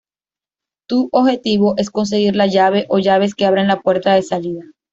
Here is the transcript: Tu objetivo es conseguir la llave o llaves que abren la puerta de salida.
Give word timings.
Tu 0.89 1.09
objetivo 1.11 1.75
es 1.77 1.91
conseguir 1.91 2.35
la 2.35 2.47
llave 2.47 2.87
o 2.89 2.97
llaves 2.97 3.35
que 3.35 3.45
abren 3.45 3.67
la 3.67 3.81
puerta 3.81 4.15
de 4.15 4.23
salida. 4.23 4.63